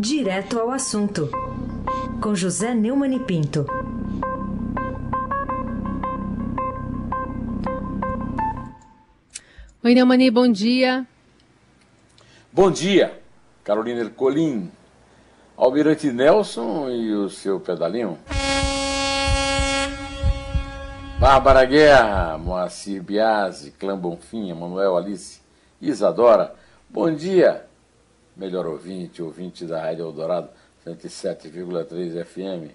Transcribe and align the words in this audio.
Direto 0.00 0.60
ao 0.60 0.70
assunto, 0.70 1.28
com 2.22 2.32
José 2.32 2.72
Neumann 2.72 3.16
e 3.16 3.18
Pinto. 3.18 3.66
Oi, 9.82 9.94
Neumani, 9.94 10.30
bom 10.30 10.46
dia. 10.52 11.04
Bom 12.52 12.70
dia, 12.70 13.20
Carolina 13.64 14.02
Ercolim, 14.02 14.70
Almirante 15.56 16.12
Nelson 16.12 16.90
e 16.90 17.12
o 17.12 17.28
seu 17.28 17.58
pedalinho. 17.58 18.16
Bárbara 21.18 21.64
Guerra, 21.64 22.38
Moacir 22.38 23.02
Biasi, 23.02 23.72
Clã 23.72 23.98
Bonfim, 23.98 24.52
Manuel 24.54 24.96
Alice, 24.96 25.40
Isadora, 25.82 26.54
bom 26.88 27.12
dia, 27.12 27.67
melhor 28.38 28.66
ouvinte, 28.66 29.20
ouvinte 29.20 29.66
da 29.66 29.82
Rádio 29.82 30.04
Eldorado 30.04 30.48
107,3 30.86 32.24
FM. 32.24 32.70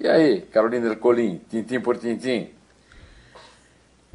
E 0.00 0.08
aí, 0.08 0.40
Carolina 0.40 0.88
Ercolim, 0.88 1.40
tintim 1.48 1.80
por 1.80 1.96
tintim. 1.96 2.50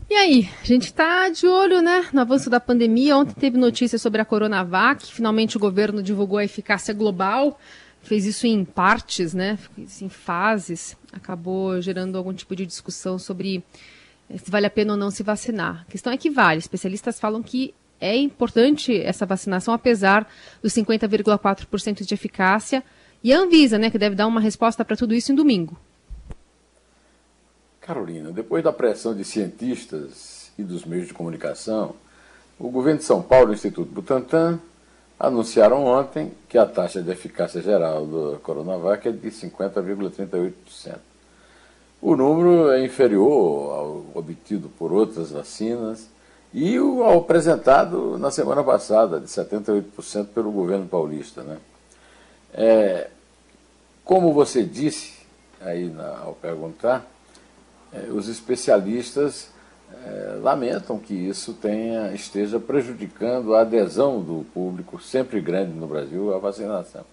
E 0.10 0.14
aí, 0.14 0.50
a 0.62 0.66
gente 0.66 0.84
está 0.84 1.30
de 1.30 1.48
olho 1.48 1.82
né, 1.82 2.08
no 2.14 2.22
avanço 2.22 2.50
da 2.50 2.60
pandemia. 2.60 3.18
Ontem 3.18 3.34
teve 3.34 3.58
notícia 3.58 3.98
sobre 3.98 4.22
a 4.22 4.26
Coronavac. 4.26 5.06
Finalmente 5.06 5.58
o 5.58 5.60
governo 5.60 6.04
divulgou 6.04 6.38
a 6.38 6.44
eficácia 6.44 6.94
global. 6.94 7.60
Fez 8.02 8.26
isso 8.26 8.48
em 8.48 8.64
partes, 8.64 9.34
né, 9.34 9.58
em 9.78 10.10
fases. 10.10 10.96
Acabou 11.12 11.82
gerando 11.82 12.18
algum 12.18 12.34
tipo 12.34 12.56
de 12.56 12.66
discussão 12.66 13.20
sobre 13.20 13.64
eh, 14.30 14.38
se 14.38 14.50
vale 14.50 14.66
a 14.66 14.70
pena 14.70 14.94
ou 14.94 15.00
não 15.00 15.12
se 15.12 15.24
vacinar. 15.24 15.86
A 15.88 15.92
questão 15.92 16.14
é 16.14 16.18
que 16.18 16.30
vale. 16.30 16.60
Especialistas 16.60 17.20
falam 17.20 17.44
que 17.44 17.74
é 18.00 18.16
importante 18.16 19.00
essa 19.02 19.26
vacinação, 19.26 19.74
apesar 19.74 20.30
dos 20.62 20.74
50,4% 20.74 22.06
de 22.06 22.14
eficácia. 22.14 22.84
E 23.24 23.34
a 23.34 23.40
Anvisa, 23.40 23.78
né, 23.78 23.90
que 23.90 23.98
deve 23.98 24.16
dar 24.16 24.28
uma 24.28 24.40
resposta 24.40 24.86
para 24.86 24.96
tudo 24.96 25.14
isso 25.14 25.32
em 25.32 25.36
domingo. 25.36 25.78
Carolina, 27.82 28.32
depois 28.32 28.64
da 28.64 28.72
pressão 28.72 29.16
de 29.16 29.24
cientistas 29.24 30.52
e 30.58 30.64
dos 30.64 30.86
meios 30.86 31.08
de 31.08 31.14
comunicação, 31.14 31.96
o 32.60 32.70
governo 32.70 33.00
de 33.00 33.06
São 33.06 33.22
Paulo 33.22 33.50
e 33.50 33.52
o 33.52 33.54
Instituto 33.56 33.92
Butantan 33.92 34.60
anunciaram 35.20 35.86
ontem 35.86 36.32
que 36.48 36.58
a 36.58 36.66
taxa 36.66 37.02
de 37.02 37.12
eficácia 37.12 37.62
geral 37.62 38.06
do 38.06 38.40
Coronavac 38.44 39.08
é 39.08 39.12
de 39.12 39.30
50,38%. 39.30 40.98
O 42.00 42.16
número 42.16 42.70
é 42.72 42.84
inferior 42.86 43.72
ao 43.72 44.06
obtido 44.14 44.70
por 44.78 44.94
outras 44.94 45.32
vacinas 45.32 46.08
e 46.60 46.80
o 46.80 47.04
apresentado 47.04 48.18
na 48.18 48.32
semana 48.32 48.64
passada, 48.64 49.20
de 49.20 49.28
78% 49.28 50.30
pelo 50.34 50.52
governo 50.52 50.88
paulista. 50.88 51.44
Né? 51.44 51.58
É, 52.52 53.10
como 54.04 54.34
você 54.34 54.64
disse 54.64 55.20
aí 55.62 55.88
na, 55.88 56.18
ao 56.18 56.34
perguntar, 56.34 57.06
é, 57.94 58.08
os 58.10 58.28
especialistas 58.28 59.52
é, 60.04 60.40
lamentam 60.42 60.98
que 60.98 61.14
isso 61.14 61.54
tenha, 61.54 62.12
esteja 62.16 62.60
prejudicando 62.60 63.54
a 63.54 63.62
adesão 63.62 64.20
do 64.20 64.44
público, 64.52 65.00
sempre 65.00 65.40
grande 65.40 65.74
no 65.74 65.86
Brasil, 65.86 66.34
à 66.34 66.40
vacinação. 66.40 67.06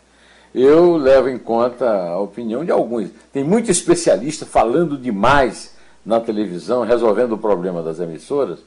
Eu 0.54 0.96
levo 0.96 1.28
em 1.28 1.38
conta 1.38 1.90
a 1.90 2.18
opinião 2.18 2.64
de 2.64 2.70
alguns. 2.70 3.10
Tem 3.30 3.44
muito 3.44 3.70
especialista 3.70 4.46
falando 4.46 4.96
demais 4.96 5.76
na 6.02 6.18
televisão, 6.18 6.82
resolvendo 6.82 7.32
o 7.32 7.38
problema 7.38 7.82
das 7.82 8.00
emissoras, 8.00 8.60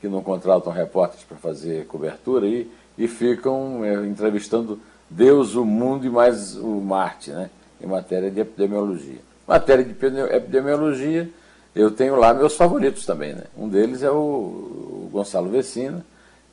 que 0.00 0.08
não 0.08 0.22
contratam 0.22 0.72
repórteres 0.72 1.24
para 1.24 1.36
fazer 1.36 1.86
cobertura 1.86 2.46
e, 2.46 2.70
e 2.96 3.08
ficam 3.08 3.84
é, 3.84 4.06
entrevistando 4.06 4.78
Deus, 5.08 5.54
o 5.54 5.64
mundo 5.64 6.06
e 6.06 6.10
mais 6.10 6.56
o 6.56 6.80
Marte, 6.80 7.30
né, 7.30 7.50
em 7.80 7.86
matéria 7.86 8.30
de 8.30 8.40
epidemiologia. 8.40 9.20
Matéria 9.46 9.84
de 9.84 9.90
epidemiologia, 9.90 11.30
eu 11.74 11.90
tenho 11.90 12.16
lá 12.16 12.32
meus 12.32 12.56
favoritos 12.56 13.04
também. 13.04 13.34
Né? 13.34 13.44
Um 13.56 13.68
deles 13.68 14.02
é 14.02 14.10
o, 14.10 15.08
Gonçalo 15.12 15.50
Vecina, 15.50 16.04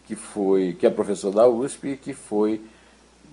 que, 0.05 0.15
foi, 0.15 0.75
que 0.77 0.85
é 0.85 0.89
professor 0.89 1.31
da 1.31 1.47
USP 1.47 1.89
e 1.89 1.97
que 1.97 2.13
foi 2.13 2.61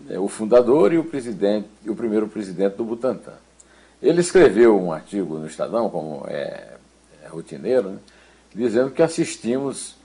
é, 0.09 0.19
o 0.19 0.28
fundador 0.28 0.93
e 0.93 0.99
o, 0.99 1.05
presidente, 1.05 1.69
o 1.87 1.94
primeiro 1.94 2.28
presidente 2.28 2.77
do 2.77 2.84
Butantan. 2.84 3.34
Ele 4.00 4.21
escreveu 4.21 4.78
um 4.81 4.93
artigo 4.93 5.38
no 5.38 5.47
Estadão, 5.47 5.91
como 5.91 6.25
é, 6.28 6.77
é 7.25 7.28
rotineiro, 7.28 7.91
né? 7.91 7.99
dizendo 8.55 8.91
que 8.91 9.03
assistimos 9.03 9.97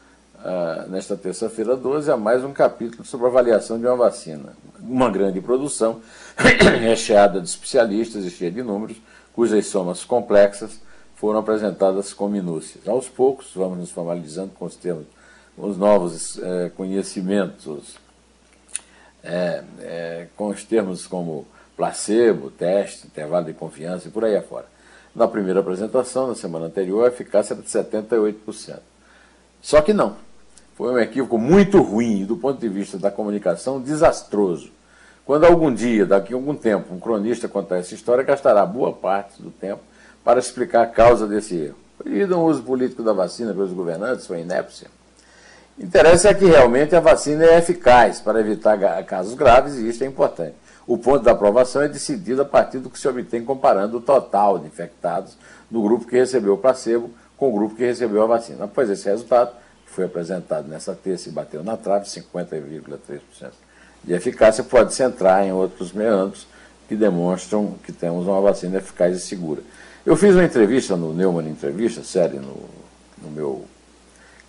ah, 0.46 0.86
nesta 0.90 1.16
terça-feira 1.16 1.74
12 1.74 2.12
a 2.12 2.18
mais 2.18 2.44
um 2.44 2.52
capítulo 2.52 3.06
sobre 3.06 3.28
a 3.28 3.30
avaliação 3.30 3.80
de 3.80 3.86
uma 3.86 3.96
vacina. 3.96 4.52
Uma 4.78 5.10
grande 5.10 5.40
produção, 5.40 6.02
recheada 6.36 7.40
de 7.40 7.48
especialistas 7.48 8.26
e 8.26 8.30
cheia 8.30 8.52
de 8.52 8.62
números, 8.62 8.98
cujas 9.32 9.66
somas 9.68 10.04
complexas 10.04 10.82
foram 11.16 11.40
apresentadas 11.40 12.12
com 12.12 12.28
minúcias. 12.28 12.86
Aos 12.86 13.08
poucos, 13.08 13.52
vamos 13.56 13.78
nos 13.78 13.92
formalizando 13.92 14.50
com 14.50 14.66
os 14.66 14.76
termos, 14.76 15.06
os 15.58 15.78
novos 15.78 16.38
é, 16.38 16.70
conhecimentos, 16.76 17.98
é, 19.24 19.64
é, 19.80 20.28
com 20.36 20.48
os 20.50 20.66
termos 20.66 21.08
como 21.08 21.48
placebo, 21.78 22.52
teste, 22.52 23.08
intervalo 23.08 23.46
de 23.46 23.54
confiança 23.54 24.10
e 24.10 24.12
por 24.12 24.26
aí 24.26 24.36
afora. 24.36 24.66
Na 25.16 25.26
primeira 25.26 25.62
apresentação, 25.62 26.28
na 26.28 26.36
semana 26.36 26.66
anterior, 26.66 27.06
a 27.06 27.08
eficácia 27.08 27.54
era 27.54 27.62
de 27.62 27.70
78%. 27.70 28.80
Só 29.62 29.82
que 29.82 29.94
não. 29.94 30.33
Foi 30.76 30.92
um 30.92 30.98
equívoco 30.98 31.38
muito 31.38 31.82
ruim 31.82 32.26
do 32.26 32.36
ponto 32.36 32.60
de 32.60 32.68
vista 32.68 32.98
da 32.98 33.12
comunicação, 33.12 33.80
desastroso. 33.80 34.72
Quando 35.26 35.46
algum 35.46 35.74
dia, 35.74 36.06
daqui 36.06 36.34
a 36.34 36.36
algum 36.36 36.56
tempo, 36.56 36.94
um 36.94 37.00
cronista 37.00 37.48
contar 37.48 37.78
essa 37.78 37.94
história, 37.94 38.24
gastará 38.24 38.66
boa 38.66 38.92
parte 38.92 39.42
do 39.42 39.52
tempo 39.52 39.82
para 40.24 40.40
explicar 40.40 40.82
a 40.82 40.88
causa 40.88 41.28
desse 41.28 41.56
erro. 41.56 41.76
E 42.06 42.26
do 42.26 42.40
uso 42.42 42.64
político 42.64 43.04
da 43.04 43.14
vacina 43.14 43.54
pelos 43.54 43.72
governantes, 43.72 44.26
foi 44.26 44.42
inépcia. 44.42 44.88
Interessa 45.78 46.30
é 46.30 46.34
que 46.34 46.46
realmente 46.46 46.96
a 46.96 47.00
vacina 47.00 47.46
é 47.46 47.58
eficaz 47.58 48.20
para 48.20 48.40
evitar 48.40 48.78
casos 49.06 49.34
graves 49.34 49.76
e 49.76 49.88
isso 49.88 50.04
é 50.04 50.08
importante. 50.08 50.56
O 50.86 50.98
ponto 50.98 51.24
da 51.24 51.32
aprovação 51.32 51.82
é 51.82 51.88
decidido 51.88 52.42
a 52.42 52.46
partir 52.46 52.80
do 52.80 52.90
que 52.90 53.00
se 53.00 53.08
obtém 53.08 53.46
comparando 53.46 53.98
o 53.98 54.02
total 54.02 54.60
de 54.60 54.68
infectados 54.68 55.38
do 55.72 55.82
grupo 55.82 56.06
que 56.06 56.18
recebeu 56.18 56.54
o 56.54 56.58
placebo 56.58 57.10
com 57.38 57.50
o 57.50 57.54
grupo 57.54 57.76
que 57.76 57.86
recebeu 57.86 58.22
a 58.24 58.28
vacina. 58.28 58.66
Após 58.66 58.90
esse 58.90 59.08
resultado, 59.08 59.52
foi 59.94 60.06
apresentado 60.06 60.68
nessa 60.68 60.94
terça 60.96 61.30
e 61.30 61.32
bateu 61.32 61.64
na 61.64 61.78
trave, 61.78 62.06
50,3% 62.06 63.20
de 64.04 64.14
eficácia, 64.14 64.64
pode-se 64.64 65.02
entrar 65.02 65.46
em 65.46 65.52
outros 65.54 65.94
meandros 65.94 66.46
que 66.88 66.96
demonstram 66.96 67.76
que 67.84 67.94
temos 67.94 68.28
uma 68.28 68.42
vacina 68.42 68.78
eficaz 68.78 69.16
e 69.16 69.20
segura. 69.20 69.62
Eu 70.06 70.18
fiz 70.18 70.36
uma 70.36 70.44
entrevista 70.44 70.98
no 70.98 71.14
Neumann 71.14 71.48
Entrevista, 71.48 72.04
série 72.04 72.38
no, 72.38 72.70
no 73.22 73.32
meu 73.32 73.66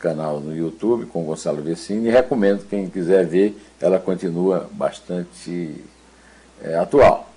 canal 0.05 0.41
no 0.41 0.55
YouTube 0.55 1.07
com 1.07 1.23
o 1.23 1.25
Gonçalo 1.25 1.63
Vecini 1.63 2.09
e 2.09 2.11
recomendo 2.11 2.67
quem 2.69 2.91
quiser 2.91 3.25
ver, 3.25 3.59
ela 3.81 3.99
continua 3.99 4.69
bastante 4.73 5.83
é, 6.63 6.77
atual. 6.77 7.31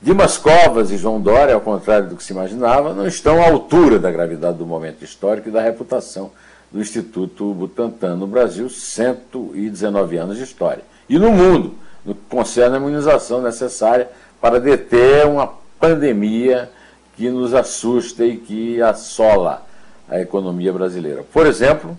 Dimas 0.00 0.38
Covas 0.38 0.90
e 0.90 0.96
João 0.96 1.20
Dória, 1.20 1.52
ao 1.52 1.60
contrário 1.60 2.08
do 2.08 2.16
que 2.16 2.24
se 2.24 2.32
imaginava, 2.32 2.94
não 2.94 3.06
estão 3.06 3.42
à 3.42 3.48
altura 3.50 3.98
da 3.98 4.10
gravidade 4.10 4.56
do 4.56 4.64
momento 4.64 5.04
histórico 5.04 5.50
e 5.50 5.52
da 5.52 5.60
reputação 5.60 6.30
do 6.70 6.80
Instituto 6.80 7.52
Butantan 7.52 8.16
no 8.16 8.26
Brasil, 8.26 8.68
119 8.68 10.16
anos 10.16 10.36
de 10.36 10.44
história. 10.44 10.82
E 11.08 11.18
no 11.18 11.30
mundo, 11.32 11.74
no 12.04 12.14
que 12.14 12.22
concerne 12.28 12.76
a 12.76 12.78
imunização 12.78 13.42
necessária 13.42 14.08
para 14.40 14.60
deter 14.60 15.26
uma 15.26 15.52
pandemia 15.78 16.70
que 17.16 17.28
nos 17.28 17.52
assusta 17.52 18.24
e 18.24 18.36
que 18.36 18.80
assola 18.80 19.66
a 20.08 20.20
economia 20.20 20.72
brasileira. 20.72 21.24
Por 21.32 21.46
exemplo, 21.46 21.98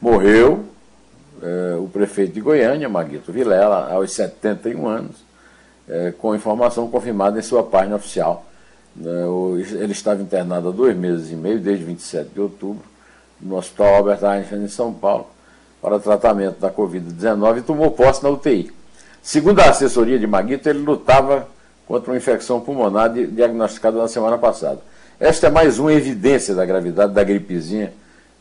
morreu 0.00 0.64
eh, 1.42 1.76
o 1.78 1.88
prefeito 1.88 2.32
de 2.34 2.40
Goiânia, 2.40 2.88
Maguito 2.88 3.32
Vilela, 3.32 3.92
aos 3.92 4.12
71 4.12 4.86
anos, 4.86 5.16
eh, 5.88 6.12
com 6.18 6.34
informação 6.34 6.88
confirmada 6.90 7.38
em 7.38 7.42
sua 7.42 7.62
página 7.62 7.96
oficial. 7.96 8.44
Eh, 9.00 9.82
ele 9.82 9.92
estava 9.92 10.22
internado 10.22 10.68
há 10.68 10.72
dois 10.72 10.96
meses 10.96 11.30
e 11.30 11.34
meio, 11.34 11.58
desde 11.58 11.84
27 11.84 12.30
de 12.30 12.40
outubro, 12.40 12.82
no 13.44 13.56
Hospital 13.56 13.96
Albert 13.96 14.24
Einstein, 14.24 14.64
em 14.64 14.68
São 14.68 14.92
Paulo, 14.92 15.26
para 15.80 16.00
tratamento 16.00 16.58
da 16.58 16.70
Covid-19 16.70 17.58
e 17.58 17.62
tomou 17.62 17.90
posse 17.90 18.22
na 18.22 18.30
UTI. 18.30 18.72
Segundo 19.22 19.60
a 19.60 19.70
assessoria 19.70 20.18
de 20.18 20.26
Maguito, 20.26 20.68
ele 20.68 20.78
lutava 20.78 21.46
contra 21.86 22.10
uma 22.10 22.16
infecção 22.16 22.60
pulmonar 22.60 23.12
diagnosticada 23.12 23.98
na 23.98 24.08
semana 24.08 24.38
passada. 24.38 24.80
Esta 25.20 25.48
é 25.48 25.50
mais 25.50 25.78
uma 25.78 25.92
evidência 25.92 26.54
da 26.54 26.64
gravidade 26.64 27.12
da 27.12 27.22
gripezinha 27.22 27.92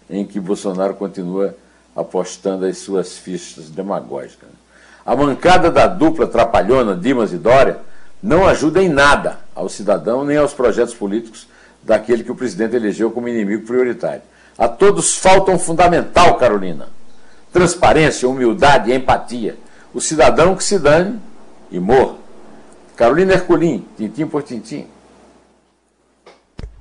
em 0.10 0.26
que 0.26 0.40
Bolsonaro 0.40 0.94
continua 0.94 1.56
apostando 1.96 2.66
as 2.66 2.78
suas 2.78 3.18
fichas 3.18 3.70
demagógicas. 3.70 4.50
A 5.06 5.16
mancada 5.16 5.70
da 5.70 5.86
dupla 5.86 6.26
trapalhona 6.26 6.96
Dimas 6.96 7.34
e 7.34 7.38
Dória 7.38 7.80
não 8.22 8.48
ajuda 8.48 8.82
em 8.82 8.88
nada 8.88 9.40
ao 9.54 9.68
cidadão 9.68 10.24
nem 10.24 10.38
aos 10.38 10.54
projetos 10.54 10.94
políticos 10.94 11.48
daquele 11.84 12.24
que 12.24 12.32
o 12.32 12.36
presidente 12.36 12.76
elegeu 12.76 13.12
como 13.12 13.28
inimigo 13.28 13.68
prioritário. 13.68 14.22
A 14.58 14.68
todos 14.68 15.18
falta 15.18 15.52
um 15.52 15.60
fundamental, 15.60 16.36
Carolina: 16.36 16.90
transparência, 17.52 18.28
humildade 18.30 18.92
e 18.92 18.96
empatia. 18.96 19.58
O 19.94 20.02
cidadão 20.02 20.56
que 20.56 20.64
se 20.64 20.80
dane 20.80 21.20
e 21.72 21.80
morra. 21.80 22.16
Carolina 22.96 23.34
Herculin, 23.34 23.86
tintim 23.98 24.28
por 24.28 24.44
tintim. 24.44 24.88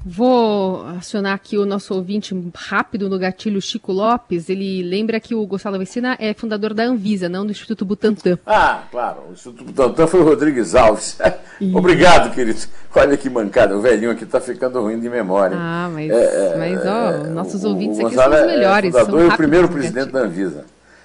Vou 0.04 0.84
acionar 0.86 1.34
aqui 1.34 1.56
o 1.56 1.64
nosso 1.64 1.94
ouvinte 1.94 2.34
rápido 2.54 3.08
no 3.08 3.18
gatilho 3.18 3.62
Chico 3.62 3.92
Lopes. 3.92 4.48
Ele 4.48 4.82
lembra 4.82 5.20
que 5.20 5.34
o 5.34 5.46
Gonçalo 5.46 5.78
Vecina 5.78 6.16
é 6.18 6.34
fundador 6.34 6.74
da 6.74 6.82
Anvisa, 6.82 7.28
não 7.28 7.46
do 7.46 7.52
Instituto 7.52 7.84
Butantan. 7.84 8.36
Ah, 8.44 8.82
claro. 8.90 9.22
O 9.30 9.32
Instituto 9.32 9.64
Butantan 9.64 10.06
foi 10.08 10.20
o 10.20 10.24
Rodrigues 10.24 10.74
Alves. 10.74 11.16
Obrigado, 11.72 12.34
querido. 12.34 12.58
Olha 12.94 13.16
que 13.16 13.30
mancada. 13.30 13.76
O 13.76 13.80
velhinho 13.80 14.10
aqui 14.10 14.24
está 14.24 14.40
ficando 14.40 14.80
ruim 14.80 14.98
de 14.98 15.08
memória. 15.08 15.56
Ah, 15.56 15.88
mas, 15.92 16.10
é, 16.10 16.56
mas 16.58 16.84
ó, 16.84 17.10
é, 17.10 17.28
nossos 17.28 17.62
ouvintes 17.62 17.98
o 17.98 18.06
aqui 18.06 18.16
são 18.16 18.28
os 18.28 18.36
é 18.36 18.46
melhores. 18.46 18.94
É 18.94 18.98
fundador 18.98 19.24
e 19.24 19.28
o 19.28 19.36
primeiro 19.36 19.68
presidente 19.68 20.10
da 20.10 20.20
Anvisa. 20.20 20.64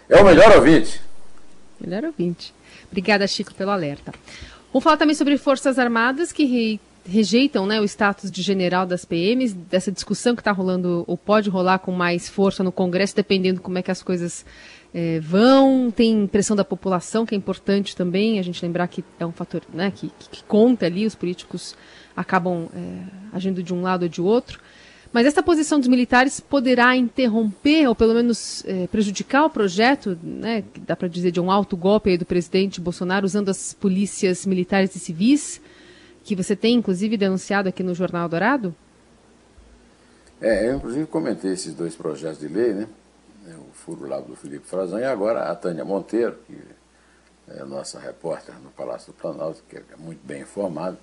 É 0.09 0.19
o 0.19 0.25
melhor 0.25 0.55
ouvinte. 0.55 1.01
Melhor 1.79 2.03
ouvinte. 2.05 2.53
Obrigada, 2.89 3.27
Chico, 3.27 3.53
pelo 3.53 3.69
alerta. 3.69 4.11
Vamos 4.73 4.83
falar 4.83 4.97
também 4.97 5.15
sobre 5.15 5.37
Forças 5.37 5.77
Armadas 5.77 6.31
que 6.31 6.79
rejeitam 7.07 7.65
né, 7.65 7.79
o 7.79 7.85
status 7.85 8.29
de 8.29 8.41
general 8.41 8.85
das 8.85 9.05
PMs, 9.05 9.53
dessa 9.53 9.91
discussão 9.91 10.35
que 10.35 10.41
está 10.41 10.51
rolando, 10.51 11.03
ou 11.07 11.17
pode 11.17 11.49
rolar 11.49 11.79
com 11.79 11.91
mais 11.91 12.27
força 12.27 12.63
no 12.63 12.71
Congresso, 12.71 13.15
dependendo 13.15 13.61
como 13.61 13.77
é 13.77 13.81
que 13.81 13.89
as 13.89 14.03
coisas 14.03 14.45
é, 14.93 15.19
vão. 15.19 15.89
Tem 15.89 16.27
pressão 16.27 16.55
da 16.55 16.65
população, 16.65 17.25
que 17.25 17.33
é 17.33 17.37
importante 17.37 17.95
também, 17.95 18.39
a 18.39 18.41
gente 18.41 18.63
lembrar 18.63 18.87
que 18.87 19.03
é 19.19 19.25
um 19.25 19.31
fator 19.31 19.61
né, 19.73 19.91
que, 19.95 20.11
que 20.31 20.43
conta 20.43 20.85
ali, 20.85 21.05
os 21.05 21.15
políticos 21.15 21.75
acabam 22.15 22.67
é, 22.75 23.35
agindo 23.35 23.63
de 23.63 23.73
um 23.73 23.81
lado 23.81 24.03
ou 24.03 24.09
de 24.09 24.21
outro. 24.21 24.59
Mas 25.13 25.25
essa 25.25 25.41
posição 25.41 25.79
dos 25.79 25.87
militares 25.87 26.41
poderá 26.41 26.95
interromper, 26.95 27.87
ou 27.87 27.95
pelo 27.95 28.13
menos 28.13 28.63
é, 28.65 28.87
prejudicar 28.87 29.45
o 29.45 29.49
projeto, 29.49 30.19
né, 30.21 30.63
dá 30.85 30.97
para 30.97 31.07
dizer, 31.07 31.31
de 31.31 31.39
um 31.39 31.49
alto 31.49 31.77
golpe 31.77 32.17
do 32.17 32.25
presidente 32.25 32.81
Bolsonaro, 32.81 33.25
usando 33.25 33.47
as 33.47 33.73
polícias 33.73 34.45
militares 34.45 34.93
e 34.95 34.99
civis 34.99 35.61
que 36.35 36.43
você 36.43 36.55
tem, 36.55 36.75
inclusive, 36.75 37.15
denunciado 37.15 37.69
aqui 37.69 37.81
no 37.81 37.95
Jornal 37.95 38.27
Dourado? 38.27 38.75
É, 40.41 40.69
eu 40.69 40.75
inclusive 40.75 41.05
comentei 41.07 41.53
esses 41.53 41.73
dois 41.73 41.95
projetos 41.95 42.39
de 42.39 42.47
lei, 42.47 42.73
né? 42.73 42.87
É, 43.47 43.53
o 43.55 43.71
furo 43.73 44.07
lá 44.07 44.19
do 44.19 44.35
Felipe 44.35 44.67
Frazão 44.67 44.99
e 44.99 45.05
agora 45.05 45.43
a 45.49 45.55
Tânia 45.55 45.85
Monteiro, 45.85 46.35
que 46.45 46.57
é 47.47 47.63
nossa 47.63 47.97
repórter 47.97 48.53
no 48.61 48.69
Palácio 48.71 49.13
do 49.13 49.15
Planalto, 49.17 49.63
que 49.69 49.77
é 49.77 49.83
muito 49.97 50.19
bem 50.27 50.41
informada, 50.41 50.97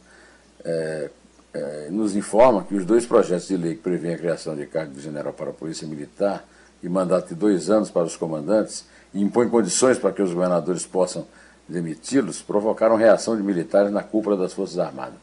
é, 0.62 1.11
é, 1.55 1.88
nos 1.91 2.15
informa 2.15 2.62
que 2.65 2.75
os 2.75 2.85
dois 2.85 3.06
projetos 3.06 3.49
de 3.49 3.56
lei 3.56 3.76
que 3.76 3.81
prevêem 3.81 4.15
a 4.15 4.19
criação 4.19 4.55
de 4.55 4.67
cargo 4.67 4.93
de 4.93 5.00
general 5.00 5.32
para 5.32 5.50
a 5.50 5.55
Polícia 5.55 5.88
Militar 5.88 6.47
e 6.82 6.88
mandato 6.88 7.29
de 7.29 7.35
dois 7.35 7.71
anos 7.71 7.91
para 7.91 8.05
os 8.05 8.15
comandantes 8.15 8.85
e 9.15 9.23
impõe 9.23 9.49
condições 9.49 9.99
para 9.99 10.12
que 10.12 10.21
os 10.21 10.35
governadores 10.35 10.85
possam 10.85 11.26
demiti-los 11.69 12.43
provocaram 12.43 12.96
reação 12.96 13.37
de 13.37 13.43
militares 13.43 13.90
na 13.90 14.02
cúpula 14.02 14.37
das 14.37 14.52
Forças 14.52 14.78
Armadas. 14.78 15.19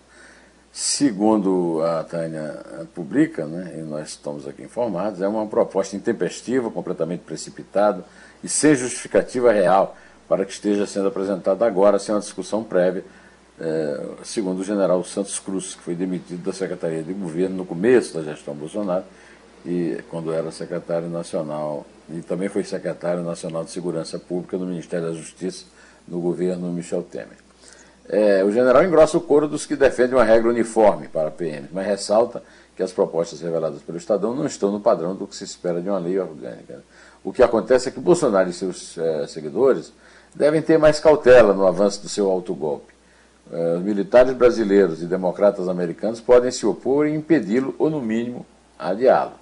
Segundo 0.74 1.82
a 1.84 2.04
Tânia 2.04 2.88
publica, 2.96 3.46
né, 3.46 3.76
e 3.78 3.82
nós 3.82 4.10
estamos 4.10 4.48
aqui 4.48 4.64
informados, 4.64 5.22
é 5.22 5.28
uma 5.28 5.46
proposta 5.46 5.98
intempestiva, 5.98 6.72
completamente 6.72 7.22
precipitada 7.22 8.06
e 8.42 8.48
sem 8.48 8.74
justificativa 8.74 9.52
real 9.52 9.98
para 10.30 10.46
que 10.46 10.54
esteja 10.54 10.88
sendo 10.88 11.10
apresentada 11.10 11.66
agora, 11.66 12.00
sem 12.00 12.16
uma 12.16 12.22
discussão 12.22 12.64
prévia, 12.64 13.04
é, 13.60 14.02
segundo 14.24 14.60
o 14.60 14.64
general 14.64 15.04
Santos 15.04 15.38
Cruz, 15.40 15.76
que 15.76 15.82
foi 15.82 15.94
demitido 15.94 16.42
da 16.42 16.54
Secretaria 16.54 17.04
de 17.04 17.12
Governo 17.12 17.58
no 17.58 17.66
começo 17.66 18.14
da 18.14 18.24
gestão 18.24 18.56
Bolsonaro, 18.56 19.04
e 19.66 20.02
quando 20.10 20.32
era 20.32 20.50
secretário 20.50 21.10
nacional, 21.10 21.86
e 22.10 22.22
também 22.22 22.48
foi 22.48 22.64
secretário 22.64 23.24
nacional 23.24 23.66
de 23.66 23.72
Segurança 23.72 24.18
Pública 24.18 24.58
no 24.58 24.66
Ministério 24.66 25.08
da 25.08 25.14
Justiça, 25.14 25.66
no 26.12 26.20
governo 26.20 26.72
Michel 26.72 27.02
Temer. 27.04 27.38
É, 28.10 28.44
o 28.44 28.52
general 28.52 28.84
engrossa 28.84 29.18
o 29.18 29.22
coro 29.22 29.48
dos 29.48 29.66
que 29.66 29.78
defendem 29.78 30.16
uma 30.16 30.26
regra 30.26 30.50
uniforme 30.50 31.08
para 31.08 31.30
a 31.30 31.32
PM, 31.32 31.70
mas 31.72 31.88
ressalta 31.88 32.44
que 32.76 32.84
as 32.84 32.92
propostas 32.92 33.40
reveladas 33.40 33.82
pelo 33.82 33.98
Estadão 33.98 34.36
não 34.36 34.46
estão 34.46 34.70
no 34.70 34.82
padrão 34.82 35.16
do 35.16 35.26
que 35.26 35.36
se 35.36 35.46
espera 35.46 35.82
de 35.82 35.90
uma 35.90 35.98
lei 35.98 36.20
orgânica. 36.20 36.84
O 37.24 37.32
que 37.32 37.42
acontece 37.42 37.88
é 37.88 37.92
que 37.92 38.00
Bolsonaro 38.02 38.50
e 38.50 38.54
seus 38.54 38.98
é, 38.98 39.26
seguidores 39.28 39.94
devem 40.36 40.62
ter 40.62 40.78
mais 40.78 41.00
cautela 41.00 41.54
no 41.54 41.66
avanço 41.66 42.02
do 42.02 42.10
seu 42.10 42.30
autogolpe. 42.30 42.94
É, 43.50 43.76
os 43.78 43.84
militares 43.84 44.34
brasileiros 44.34 45.02
e 45.02 45.06
democratas 45.06 45.70
americanos 45.70 46.20
podem 46.20 46.52
se 46.52 46.66
opor 46.66 47.08
e 47.08 47.16
impedi-lo, 47.16 47.74
ou 47.80 47.90
no 47.90 48.02
mínimo, 48.02 48.46
adiá-lo. 48.78 49.34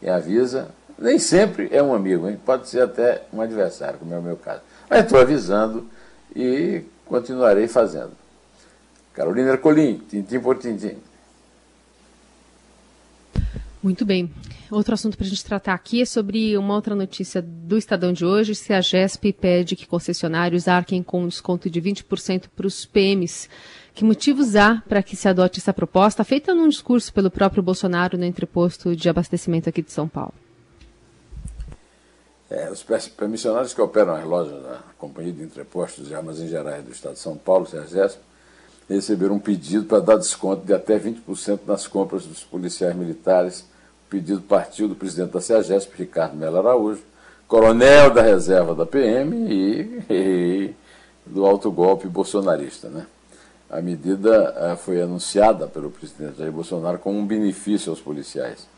E 0.00 0.08
avisa, 0.08 0.68
nem 0.96 1.18
sempre 1.18 1.68
é 1.72 1.82
um 1.82 1.92
amigo, 1.92 2.28
hein? 2.28 2.38
pode 2.44 2.68
ser 2.68 2.82
até 2.82 3.22
um 3.32 3.40
adversário, 3.40 3.98
como 3.98 4.14
é 4.14 4.18
o 4.18 4.22
meu 4.22 4.36
caso. 4.36 4.60
Mas 4.88 5.04
estou 5.04 5.18
avisando 5.18 5.88
e 6.34 6.82
continuarei 7.06 7.68
fazendo. 7.68 8.12
Carolina 9.12 9.50
Ercolim, 9.50 10.00
tintim 10.08 10.40
por 10.40 10.58
tintim. 10.58 10.96
Muito 13.82 14.04
bem. 14.04 14.30
Outro 14.70 14.94
assunto 14.94 15.16
para 15.16 15.26
a 15.26 15.28
gente 15.28 15.44
tratar 15.44 15.74
aqui 15.74 16.00
é 16.00 16.04
sobre 16.06 16.56
uma 16.56 16.74
outra 16.74 16.94
notícia 16.94 17.42
do 17.42 17.76
Estadão 17.76 18.12
de 18.12 18.24
hoje, 18.24 18.54
se 18.54 18.72
a 18.72 18.80
GESP 18.80 19.32
pede 19.32 19.76
que 19.76 19.86
concessionários 19.86 20.66
arquem 20.66 21.02
com 21.02 21.22
um 21.22 21.28
desconto 21.28 21.68
de 21.68 21.80
20% 21.80 22.44
para 22.56 22.66
os 22.66 22.86
PMs. 22.86 23.48
Que 23.94 24.02
motivos 24.04 24.56
há 24.56 24.82
para 24.88 25.02
que 25.02 25.14
se 25.14 25.28
adote 25.28 25.60
essa 25.60 25.72
proposta, 25.72 26.24
feita 26.24 26.54
num 26.54 26.68
discurso 26.68 27.12
pelo 27.12 27.30
próprio 27.30 27.62
Bolsonaro 27.62 28.18
no 28.18 28.24
entreposto 28.24 28.96
de 28.96 29.08
abastecimento 29.08 29.68
aqui 29.68 29.82
de 29.82 29.92
São 29.92 30.08
Paulo? 30.08 30.34
É, 32.56 32.70
os 32.70 32.84
permissionários 33.08 33.74
que 33.74 33.80
operam 33.80 34.14
as 34.14 34.24
lojas 34.24 34.62
da 34.62 34.78
Companhia 34.96 35.32
de 35.32 35.42
Entrepostos 35.42 36.08
e 36.08 36.14
Armazéns 36.14 36.50
Gerais 36.50 36.84
do 36.84 36.92
Estado 36.92 37.14
de 37.14 37.18
São 37.18 37.36
Paulo, 37.36 37.66
CERGESP, 37.66 38.20
receberam 38.88 39.34
um 39.34 39.38
pedido 39.40 39.86
para 39.86 39.98
dar 39.98 40.16
desconto 40.18 40.64
de 40.64 40.72
até 40.72 40.96
20% 40.96 41.62
nas 41.66 41.88
compras 41.88 42.24
dos 42.24 42.44
policiais 42.44 42.94
militares. 42.94 43.62
O 44.06 44.10
pedido 44.10 44.40
partiu 44.40 44.86
do 44.86 44.94
presidente 44.94 45.32
da 45.32 45.40
CERGESP, 45.40 45.96
Ricardo 45.98 46.36
Melo 46.36 46.58
Araújo, 46.58 47.02
coronel 47.48 48.10
da 48.10 48.22
reserva 48.22 48.72
da 48.72 48.86
PM 48.86 49.34
e, 49.52 50.04
e 50.08 50.74
do 51.26 51.44
autogolpe 51.44 52.06
bolsonarista. 52.06 52.88
Né? 52.88 53.04
A 53.68 53.80
medida 53.80 54.54
eh, 54.56 54.76
foi 54.76 55.02
anunciada 55.02 55.66
pelo 55.66 55.90
presidente 55.90 56.38
Jair 56.38 56.52
Bolsonaro 56.52 57.00
como 57.00 57.18
um 57.18 57.26
benefício 57.26 57.90
aos 57.90 58.00
policiais 58.00 58.72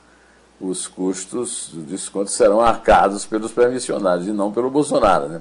os 0.61 0.87
custos 0.87 1.71
do 1.73 1.83
desconto 1.83 2.31
serão 2.31 2.61
arcados 2.61 3.27
pelos 3.27 3.53
permissionários 3.53 4.27
e 4.27 4.33
não 4.33 4.51
pelo 4.51 4.71
Bolsonaro. 4.71 5.29
Né? 5.29 5.41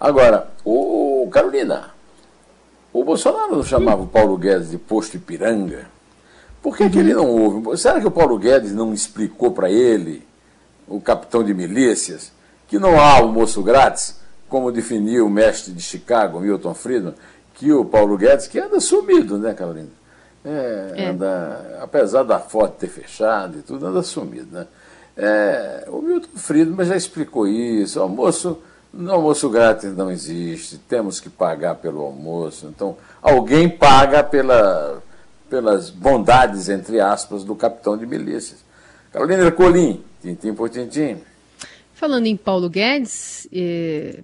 Agora, 0.00 0.50
o 0.64 1.28
Carolina, 1.30 1.90
o 2.92 3.04
Bolsonaro 3.04 3.56
não 3.56 3.62
chamava 3.62 4.02
o 4.02 4.06
Paulo 4.06 4.36
Guedes 4.36 4.70
de 4.70 4.78
posto 4.78 5.16
Ipiranga. 5.16 5.86
Por 6.62 6.76
que, 6.76 6.88
que 6.88 6.98
ele 6.98 7.14
não 7.14 7.28
ouve? 7.28 7.76
Será 7.76 8.00
que 8.00 8.06
o 8.06 8.10
Paulo 8.10 8.38
Guedes 8.38 8.72
não 8.72 8.92
explicou 8.92 9.52
para 9.52 9.70
ele, 9.70 10.26
o 10.86 11.00
capitão 11.00 11.44
de 11.44 11.52
milícias, 11.52 12.32
que 12.66 12.78
não 12.78 12.98
há 12.98 13.18
almoço 13.18 13.62
grátis, 13.62 14.18
como 14.48 14.72
definiu 14.72 15.26
o 15.26 15.30
mestre 15.30 15.72
de 15.72 15.82
Chicago, 15.82 16.40
Milton 16.40 16.74
Friedman, 16.74 17.14
que 17.54 17.72
o 17.72 17.84
Paulo 17.84 18.16
Guedes, 18.16 18.46
que 18.46 18.58
anda 18.58 18.80
sumido, 18.80 19.38
né, 19.38 19.52
Carolina? 19.52 19.97
É, 20.44 20.92
é. 20.96 21.06
Anda, 21.06 21.78
apesar 21.82 22.22
da 22.22 22.38
foto 22.38 22.78
ter 22.78 22.88
fechado 22.88 23.58
e 23.58 23.62
tudo, 23.62 23.86
anda 23.86 24.02
sumido. 24.02 24.48
Né? 24.52 24.66
É, 25.16 25.84
o 25.88 26.00
Milton 26.00 26.36
Friedman 26.36 26.86
já 26.86 26.96
explicou 26.96 27.46
isso. 27.46 27.98
O 27.98 28.02
almoço, 28.02 28.58
no 28.92 29.12
almoço 29.12 29.50
grátis 29.50 29.96
não 29.96 30.10
existe, 30.10 30.78
temos 30.78 31.20
que 31.20 31.28
pagar 31.28 31.74
pelo 31.76 32.00
almoço. 32.02 32.66
Então, 32.66 32.96
alguém 33.20 33.68
paga 33.68 34.22
pela, 34.22 35.02
pelas 35.50 35.90
bondades, 35.90 36.68
entre 36.68 37.00
aspas, 37.00 37.42
do 37.42 37.54
capitão 37.54 37.96
de 37.96 38.06
milícias. 38.06 38.64
Carolina 39.12 39.44
Ercolim, 39.44 40.02
tintim 40.22 40.54
por 40.54 40.70
tintim. 40.70 41.18
Falando 41.94 42.26
em 42.26 42.36
Paulo 42.36 42.70
Guedes, 42.70 43.48
eh, 43.52 44.20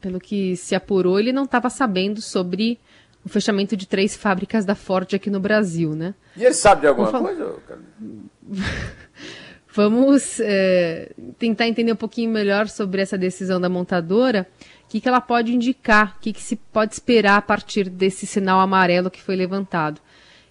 pelo 0.00 0.20
que 0.20 0.56
se 0.56 0.76
apurou, 0.76 1.18
ele 1.18 1.32
não 1.32 1.42
estava 1.42 1.68
sabendo 1.68 2.22
sobre 2.22 2.78
o 3.26 3.28
fechamento 3.28 3.76
de 3.76 3.88
três 3.88 4.14
fábricas 4.14 4.64
da 4.64 4.76
Ford 4.76 5.12
aqui 5.12 5.28
no 5.28 5.40
Brasil, 5.40 5.96
né? 5.96 6.14
E 6.36 6.44
ele 6.44 6.54
sabe 6.54 6.82
de 6.82 6.86
alguma 6.86 7.10
coisa? 7.10 7.56
Vamos 9.74 10.38
é, 10.38 11.10
tentar 11.36 11.66
entender 11.66 11.92
um 11.92 11.96
pouquinho 11.96 12.30
melhor 12.30 12.68
sobre 12.68 13.02
essa 13.02 13.18
decisão 13.18 13.60
da 13.60 13.68
montadora, 13.68 14.46
o 14.84 14.88
que, 14.88 15.00
que 15.00 15.08
ela 15.08 15.20
pode 15.20 15.52
indicar, 15.52 16.14
o 16.16 16.20
que, 16.20 16.32
que 16.32 16.40
se 16.40 16.54
pode 16.54 16.94
esperar 16.94 17.36
a 17.36 17.42
partir 17.42 17.90
desse 17.90 18.28
sinal 18.28 18.60
amarelo 18.60 19.10
que 19.10 19.20
foi 19.20 19.34
levantado. 19.34 20.00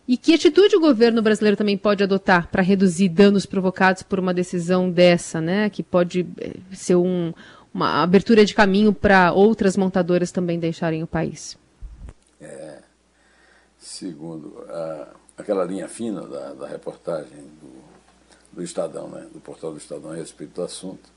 E 0.06 0.18
que 0.18 0.34
atitude 0.34 0.76
o 0.76 0.82
governo 0.82 1.22
brasileiro 1.22 1.56
também 1.56 1.78
pode 1.78 2.04
adotar 2.04 2.50
para 2.50 2.62
reduzir 2.62 3.08
danos 3.08 3.46
provocados 3.46 4.04
por 4.04 4.20
uma 4.20 4.34
decisão 4.34 4.92
dessa, 4.92 5.40
né? 5.40 5.70
Que 5.70 5.82
pode 5.82 6.28
é, 6.42 6.52
ser 6.74 6.96
um, 6.96 7.34
uma 7.74 8.04
abertura 8.04 8.44
de 8.44 8.54
caminho 8.54 8.92
para 8.92 9.32
outras 9.32 9.78
montadoras 9.78 10.30
também 10.30 10.60
deixarem 10.60 11.02
o 11.02 11.08
país 11.08 11.58
é, 12.46 12.80
segundo 13.78 14.66
a, 14.70 15.08
aquela 15.38 15.64
linha 15.64 15.88
fina 15.88 16.22
da, 16.22 16.54
da 16.54 16.68
reportagem 16.68 17.50
do, 17.62 17.84
do 18.54 18.64
Estadão, 18.64 19.08
né, 19.10 19.28
do 19.34 19.40
portal 19.40 19.72
do 19.72 19.78
Estadão 19.78 20.12
a 20.12 20.16
respeito 20.16 20.54
do 20.56 20.64
assunto, 20.64 21.10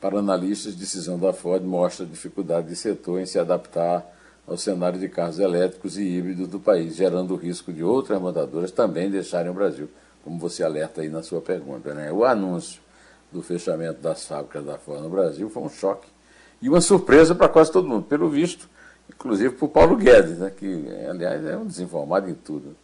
para 0.00 0.18
analistas, 0.18 0.74
decisão 0.74 1.18
da 1.18 1.32
Ford 1.32 1.64
mostra 1.64 2.04
dificuldade 2.04 2.68
do 2.68 2.76
setor 2.76 3.20
em 3.20 3.26
se 3.26 3.38
adaptar 3.38 4.04
ao 4.46 4.58
cenário 4.58 5.00
de 5.00 5.08
carros 5.08 5.38
elétricos 5.38 5.96
e 5.96 6.02
híbridos 6.02 6.48
do 6.48 6.60
país, 6.60 6.96
gerando 6.96 7.32
o 7.32 7.36
risco 7.36 7.72
de 7.72 7.82
outras 7.82 8.20
montadoras 8.20 8.70
também 8.70 9.10
deixarem 9.10 9.50
o 9.50 9.54
Brasil, 9.54 9.88
como 10.22 10.38
você 10.38 10.62
alerta 10.62 11.00
aí 11.00 11.08
na 11.08 11.22
sua 11.22 11.40
pergunta. 11.40 11.94
Né? 11.94 12.12
O 12.12 12.24
anúncio 12.24 12.82
do 13.32 13.42
fechamento 13.42 14.00
das 14.00 14.26
fábricas 14.26 14.64
da 14.64 14.76
Ford 14.76 15.00
no 15.02 15.08
Brasil 15.08 15.48
foi 15.48 15.62
um 15.62 15.70
choque 15.70 16.08
e 16.60 16.68
uma 16.68 16.80
surpresa 16.80 17.34
para 17.34 17.48
quase 17.48 17.72
todo 17.72 17.88
mundo, 17.88 18.04
pelo 18.04 18.28
visto, 18.28 18.68
inclusive 19.08 19.54
para 19.54 19.64
o 19.64 19.68
Paulo 19.68 19.96
Guedes, 19.96 20.38
né? 20.38 20.50
que, 20.50 20.86
aliás, 21.08 21.44
é 21.44 21.56
um 21.56 21.66
desinformado 21.66 22.28
em 22.28 22.34
tudo. 22.34 22.76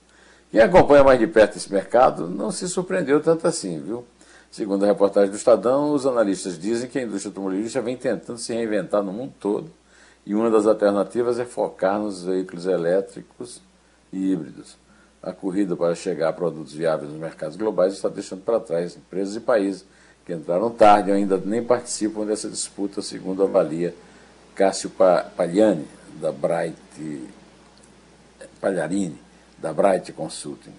Quem 0.50 0.60
acompanha 0.60 1.04
mais 1.04 1.18
de 1.18 1.26
perto 1.26 1.56
esse 1.56 1.72
mercado 1.72 2.28
não 2.28 2.50
se 2.50 2.68
surpreendeu 2.68 3.20
tanto 3.20 3.46
assim, 3.46 3.80
viu? 3.80 4.04
Segundo 4.50 4.82
a 4.82 4.86
reportagem 4.88 5.30
do 5.30 5.36
Estadão, 5.36 5.92
os 5.92 6.06
analistas 6.06 6.58
dizem 6.58 6.88
que 6.88 6.98
a 6.98 7.02
indústria 7.02 7.30
automobilística 7.30 7.80
vem 7.80 7.96
tentando 7.96 8.38
se 8.38 8.52
reinventar 8.52 9.00
no 9.00 9.12
mundo 9.12 9.32
todo 9.38 9.70
e 10.26 10.34
uma 10.34 10.50
das 10.50 10.66
alternativas 10.66 11.38
é 11.38 11.44
focar 11.44 11.98
nos 11.98 12.22
veículos 12.22 12.66
elétricos 12.66 13.60
e 14.12 14.32
híbridos. 14.32 14.76
A 15.22 15.32
corrida 15.32 15.76
para 15.76 15.94
chegar 15.94 16.28
a 16.28 16.32
produtos 16.32 16.72
viáveis 16.72 17.10
nos 17.10 17.20
mercados 17.20 17.56
globais 17.56 17.94
está 17.94 18.08
deixando 18.08 18.42
para 18.42 18.60
trás 18.60 18.96
empresas 18.96 19.36
e 19.36 19.40
países 19.40 19.84
que 20.24 20.32
entraram 20.32 20.70
tarde 20.70 21.10
e 21.10 21.12
ainda 21.12 21.36
nem 21.36 21.62
participam 21.62 22.24
dessa 22.24 22.48
disputa, 22.48 23.02
segundo 23.02 23.42
avalia 23.42 23.94
Cássio 24.54 24.90
Pagliani, 25.36 25.86
da 26.20 26.32
Bright 26.32 26.76
Pagliarini, 28.60 29.18
da 29.58 29.72
Bright 29.72 30.12
Consulting. 30.12 30.74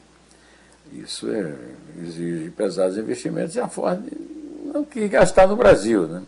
Isso 0.91 1.31
é, 1.31 1.53
exige 2.03 2.49
pesados 2.51 2.97
investimentos 2.97 3.55
e 3.55 3.59
a 3.59 3.67
Ford 3.67 4.01
não 4.73 4.83
quis 4.83 5.09
gastar 5.09 5.47
no 5.47 5.55
Brasil. 5.55 6.07
Né? 6.07 6.23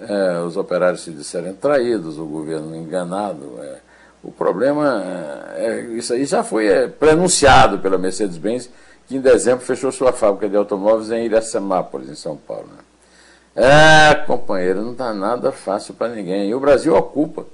É, 0.00 0.40
os 0.40 0.56
operários 0.56 1.02
se 1.02 1.10
disseram 1.10 1.54
traídos, 1.54 2.18
o 2.18 2.24
governo 2.24 2.74
enganado. 2.74 3.58
É. 3.62 3.78
O 4.22 4.32
problema 4.32 5.02
é, 5.56 5.66
é 5.66 5.80
isso 5.96 6.12
aí 6.12 6.24
já 6.24 6.42
foi 6.42 6.66
é, 6.66 6.88
prenunciado 6.88 7.78
pela 7.78 7.98
Mercedes-Benz, 7.98 8.70
que 9.06 9.16
em 9.16 9.20
dezembro 9.20 9.64
fechou 9.64 9.92
sua 9.92 10.12
fábrica 10.12 10.48
de 10.48 10.56
automóveis 10.56 11.10
em 11.10 11.26
Iracemápolis, 11.26 12.08
em 12.08 12.14
São 12.14 12.36
Paulo. 12.36 12.66
Né? 12.66 12.82
É, 13.56 14.14
companheiro, 14.26 14.82
não 14.82 14.92
está 14.92 15.12
nada 15.12 15.52
fácil 15.52 15.94
para 15.94 16.08
ninguém. 16.08 16.48
E 16.48 16.54
o 16.54 16.60
Brasil 16.60 16.94
ocupa 16.94 17.46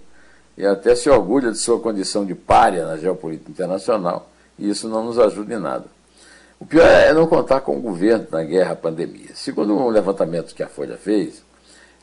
e 0.60 0.66
até 0.66 0.94
se 0.94 1.08
orgulha 1.08 1.50
de 1.50 1.56
sua 1.56 1.80
condição 1.80 2.26
de 2.26 2.34
párea 2.34 2.84
na 2.84 2.98
geopolítica 2.98 3.50
internacional, 3.50 4.28
e 4.58 4.68
isso 4.68 4.90
não 4.90 5.02
nos 5.06 5.18
ajuda 5.18 5.54
em 5.54 5.58
nada. 5.58 5.86
O 6.60 6.66
pior 6.66 6.86
é 6.86 7.14
não 7.14 7.26
contar 7.26 7.62
com 7.62 7.78
o 7.78 7.80
governo 7.80 8.26
na 8.30 8.44
guerra 8.44 8.72
à 8.72 8.76
pandemia. 8.76 9.30
Segundo 9.34 9.74
um 9.74 9.88
levantamento 9.88 10.54
que 10.54 10.62
a 10.62 10.68
Folha 10.68 10.98
fez, 10.98 11.42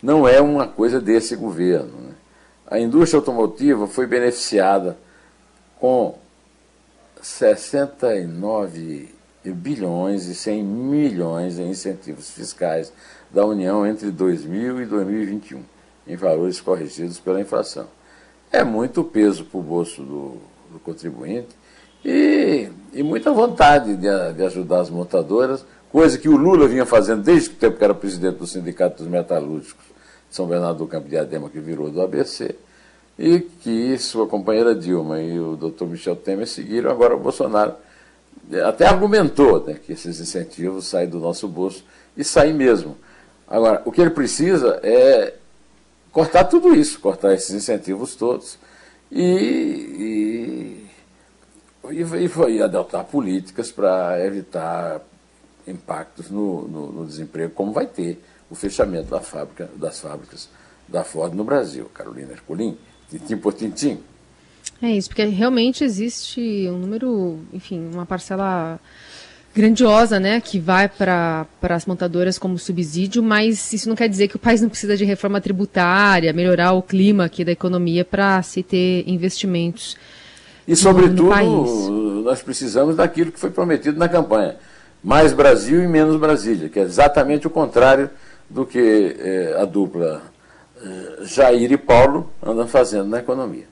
não 0.02 0.28
é 0.28 0.42
uma 0.42 0.68
coisa 0.68 1.00
desse 1.00 1.36
governo. 1.36 1.92
Né? 2.02 2.14
A 2.66 2.80
indústria 2.80 3.20
automotiva 3.20 3.86
foi 3.86 4.08
beneficiada 4.08 4.98
com 5.80 6.18
69 7.22 9.14
bilhões 9.46 10.26
e 10.26 10.34
100 10.34 10.64
milhões 10.64 11.60
em 11.60 11.70
incentivos 11.70 12.32
fiscais 12.32 12.92
da 13.30 13.46
União 13.46 13.86
entre 13.86 14.10
2000 14.10 14.82
e 14.82 14.86
2021, 14.88 15.62
em 16.08 16.16
valores 16.16 16.60
corrigidos 16.60 17.20
pela 17.20 17.40
inflação. 17.40 17.88
É 18.51 18.63
muito 18.63 19.04
peso 19.04 19.46
para 19.46 19.60
o 19.60 19.63
bolso 19.63 20.01
do, 20.01 20.38
do 20.72 20.80
contribuinte 20.80 21.50
e, 22.04 22.70
e 22.94 23.04
muita 23.04 23.32
vontade 23.32 23.96
de, 23.96 24.34
de, 24.34 24.44
ajudar 24.44 24.82
as 24.82 24.89
montadoras, 24.89 25.66
coisa 25.92 26.18
que 26.18 26.30
o 26.30 26.38
Lula 26.38 26.68
vinha 26.68 26.86
fazendo 26.86 27.24
desde 27.24 27.50
o 27.50 27.54
tempo 27.54 27.77
que 27.77 27.84
era 27.84 27.94
presidente 27.94 28.38
do 28.38 28.48
Sindicato 28.48 29.04
dos 29.04 29.12
Metalúrgicos 29.12 29.86
de 30.30 30.36
São 30.36 30.48
Bernardo 30.48 30.80
do 30.80 30.88
Campo 30.88 31.10
de 31.10 31.18
Adema, 31.18 31.50
que 31.50 31.60
virou 31.60 31.89
do 31.89 32.01
ABC, 32.01 32.56
e 33.20 33.39
que 33.39 33.98
sua 33.98 34.27
companheira 34.27 34.75
Dilma 34.75 35.20
e 35.22 35.39
o 35.39 35.56
doutor 35.56 35.88
Michel 35.88 36.16
Temer 36.16 36.48
seguiram. 36.48 36.92
Agora 36.92 37.16
o 37.16 37.20
Bolsonaro 37.20 37.74
até 38.66 38.86
argumentou 38.86 39.66
né, 39.66 39.74
que 39.74 39.94
esses 39.94 40.20
incentivos 40.20 40.88
saem 40.88 41.10
do 41.10 41.20
nosso 41.20 41.48
bolso, 41.48 41.84
e 42.16 42.24
saem 42.24 42.54
mesmo. 42.54 42.98
Agora, 43.48 43.82
o 43.86 43.92
que 43.92 44.01
ele 44.01 44.10
precisa 44.10 44.80
é 44.84 45.36
cortar 46.18 46.46
tudo 46.46 46.74
isso, 46.74 47.00
cortar 47.00 47.32
esses 47.36 47.52
incentivos 47.52 48.16
todos 48.16 48.58
e, 49.12 49.22
e, 51.86 51.94
e, 51.94 52.56
e 52.56 52.62
adotar 52.64 53.06
políticas 53.06 53.72
para 53.72 54.26
evitar 54.26 55.00
impactos 55.68 56.32
no, 56.32 56.68
no, 56.68 56.92
no, 56.92 57.06
desemprego, 57.06 57.54
como 57.54 57.72
vai 57.72 57.86
ter 57.86 58.20
o 58.50 58.56
fechamento 58.56 59.12
da 59.12 59.20
fábrica, 59.20 59.70
das 59.76 60.00
fábricas 60.00 60.50
da 60.88 61.04
Ford 61.04 61.36
no 61.36 61.44
Brasil. 61.44 61.86
Carolina 61.94 62.32
Ercolim, 62.32 62.76
tintim 63.12 63.38
por 63.38 63.54
tintim. 63.54 64.00
É 64.82 64.90
isso, 64.90 65.10
porque 65.10 65.24
realmente 65.26 65.84
existe 65.84 66.42
um 66.68 66.80
número, 66.80 67.42
enfim, 67.54 67.92
uma 67.94 68.08
parcela 68.08 68.80
grandiosa, 69.58 70.20
né, 70.20 70.40
que 70.40 70.60
vai 70.60 70.88
para 70.88 71.48
as 71.64 71.88
montadoras 71.88 72.38
como 72.38 72.60
subsídio, 72.60 73.24
mas 73.24 73.74
isso 73.74 73.90
não 73.90 73.96
quer 73.96 74.08
dizer 74.08 74.28
que 74.28 74.36
o 74.36 74.40
país 74.40 74.62
não 74.62 74.70
precisa 74.70 74.96
de 74.96 75.04
reforma 75.04 75.42
tributária, 75.42 76.32
melhorar 76.32 76.74
o 76.74 76.84
clima 76.84 77.26
aqui 77.26 77.44
da 77.44 77.52
economia 77.52 78.06
para 78.06 78.40
se 78.44 78.62
ter 78.62 79.04
investimentos. 79.08 79.98
E, 80.68 80.76
sobretudo, 80.76 82.22
nós 82.24 82.44
precisamos 82.44 82.96
daquilo 82.96 83.32
que 83.32 83.40
foi 83.40 83.50
prometido 83.50 83.98
na 83.98 84.08
campanha: 84.08 84.58
mais 85.04 85.34
Brasil 85.34 85.84
e 85.84 85.88
menos 85.88 86.20
Brasília, 86.20 86.70
que 86.70 86.80
é 86.80 86.84
exatamente 86.84 87.48
o 87.48 87.50
contrário 87.50 88.12
do 88.48 88.64
que 88.64 89.16
eh, 89.18 89.58
a 89.60 89.66
dupla 89.66 90.22
eh, 90.84 91.24
Jair 91.24 91.72
e 91.72 91.78
Paulo 91.78 92.32
andam 92.46 92.68
fazendo 92.68 93.08
na 93.08 93.20
economia. 93.20 93.66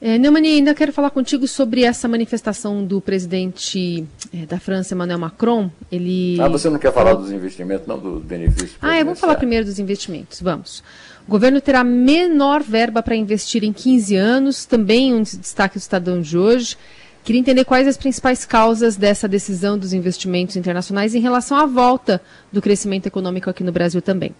É, 0.00 0.16
Neumani, 0.16 0.48
ainda 0.48 0.74
quero 0.74 0.92
falar 0.92 1.10
contigo 1.10 1.48
sobre 1.48 1.82
essa 1.82 2.06
manifestação 2.06 2.84
do 2.84 3.00
presidente 3.00 4.06
é, 4.32 4.46
da 4.46 4.60
França, 4.60 4.94
Emmanuel 4.94 5.18
Macron. 5.18 5.68
Ele... 5.90 6.40
Ah, 6.40 6.48
você 6.48 6.70
não 6.70 6.78
quer 6.78 6.92
falar 6.92 7.14
dos 7.14 7.32
investimentos, 7.32 7.86
não 7.86 7.98
dos 7.98 8.22
benefícios? 8.22 8.76
Ah, 8.80 8.96
é, 8.96 9.02
vamos 9.02 9.18
falar 9.18 9.34
primeiro 9.34 9.64
dos 9.64 9.80
investimentos. 9.80 10.40
Vamos. 10.40 10.84
O 11.26 11.30
governo 11.30 11.60
terá 11.60 11.82
menor 11.82 12.62
verba 12.62 13.02
para 13.02 13.16
investir 13.16 13.64
em 13.64 13.72
15 13.72 14.14
anos, 14.14 14.64
também 14.64 15.12
um 15.12 15.22
destaque 15.22 15.76
do 15.76 15.80
Estadão 15.80 16.20
de 16.20 16.38
hoje. 16.38 16.76
Queria 17.24 17.40
entender 17.40 17.64
quais 17.64 17.88
as 17.88 17.96
principais 17.96 18.46
causas 18.46 18.96
dessa 18.96 19.26
decisão 19.26 19.76
dos 19.76 19.92
investimentos 19.92 20.54
internacionais 20.54 21.14
em 21.14 21.20
relação 21.20 21.58
à 21.58 21.66
volta 21.66 22.22
do 22.52 22.62
crescimento 22.62 23.06
econômico 23.06 23.50
aqui 23.50 23.64
no 23.64 23.72
Brasil 23.72 24.00
também 24.00 24.32